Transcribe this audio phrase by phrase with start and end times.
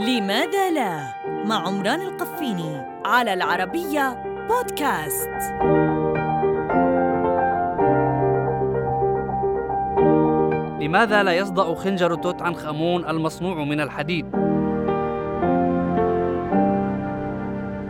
[0.00, 1.14] لماذا لا؟
[1.44, 5.28] مع عمران القفيني على العربية بودكاست.
[10.80, 14.26] لماذا لا يصدأ خنجر توت عنخ آمون المصنوع من الحديد؟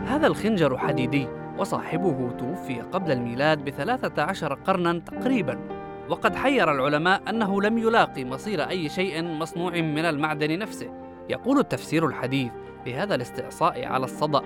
[0.06, 1.28] هذا الخنجر حديدي
[1.58, 5.58] وصاحبه توفي قبل الميلاد بثلاثة عشر قرنا تقريبا.
[6.08, 11.07] وقد حير العلماء أنه لم يلاقي مصير أي شيء مصنوع من المعدن نفسه.
[11.28, 12.52] يقول التفسير الحديث
[12.86, 14.42] لهذا الاستعصاء على الصدأ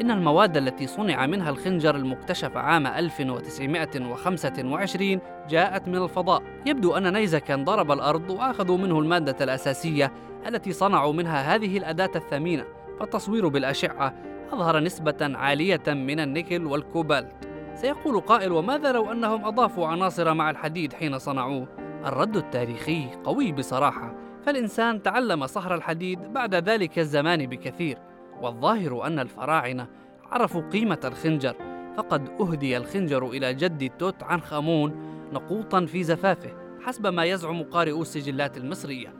[0.00, 6.42] إن المواد التي صنع منها الخنجر المكتشف عام 1925 جاءت من الفضاء.
[6.66, 10.12] يبدو أن نيزكا ضرب الأرض وأخذوا منه المادة الأساسية
[10.46, 12.64] التي صنعوا منها هذه الأداة الثمينة.
[13.00, 14.14] فالتصوير بالأشعة
[14.52, 17.48] أظهر نسبة عالية من النيكل والكوبالت.
[17.74, 21.68] سيقول قائل وماذا لو أنهم أضافوا عناصر مع الحديد حين صنعوه؟
[22.06, 24.25] الرد التاريخي قوي بصراحة.
[24.46, 27.98] فالإنسان تعلم صهر الحديد بعد ذلك الزمان بكثير
[28.42, 29.86] والظاهر أن الفراعنة
[30.30, 31.54] عرفوا قيمة الخنجر
[31.96, 34.94] فقد أهدي الخنجر إلى جد توت عنخ آمون
[35.32, 36.50] نقوطا في زفافه
[36.82, 39.14] حسب ما يزعم قارئو السجلات المصرية.